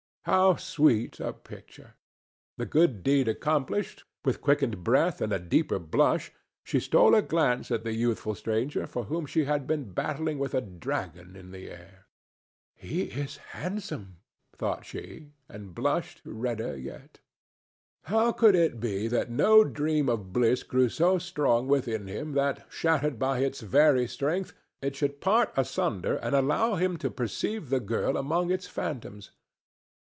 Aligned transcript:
How 0.25 0.55
sweet 0.55 1.19
a 1.19 1.33
picture! 1.33 1.95
This 2.55 2.67
good 2.67 3.01
deed 3.01 3.27
accomplished, 3.27 4.03
with 4.23 4.39
quickened 4.39 4.83
breath 4.83 5.19
and 5.19 5.33
a 5.33 5.39
deeper 5.39 5.79
blush 5.79 6.31
she 6.63 6.79
stole 6.79 7.15
a 7.15 7.23
glance 7.23 7.71
at 7.71 7.83
the 7.83 7.93
youthful 7.95 8.35
stranger 8.35 8.85
for 8.85 9.05
whom 9.05 9.25
she 9.25 9.45
had 9.45 9.65
been 9.65 9.93
battling 9.93 10.37
with 10.37 10.53
a 10.53 10.61
dragon 10.61 11.35
in 11.35 11.49
the 11.49 11.71
air. 11.71 12.05
"He 12.75 13.05
is 13.05 13.37
handsome!" 13.37 14.17
thought 14.55 14.85
she, 14.85 15.31
and 15.49 15.73
blushed 15.73 16.21
redder 16.23 16.77
yet. 16.77 17.17
How 18.03 18.31
could 18.31 18.53
it 18.53 18.79
be 18.79 19.07
that 19.07 19.31
no 19.31 19.63
dream 19.63 20.07
of 20.07 20.31
bliss 20.31 20.61
grew 20.61 20.89
so 20.89 21.17
strong 21.17 21.67
within 21.67 22.05
him 22.05 22.33
that, 22.33 22.67
shattered 22.69 23.17
by 23.17 23.39
its 23.39 23.61
very 23.61 24.07
strength, 24.07 24.53
it 24.83 24.95
should 24.95 25.19
part 25.19 25.51
asunder 25.57 26.15
and 26.17 26.35
allow 26.35 26.75
him 26.75 26.97
to 26.97 27.09
perceive 27.09 27.71
the 27.71 27.79
girl 27.79 28.15
among 28.15 28.51
its 28.51 28.67
phantoms? 28.67 29.31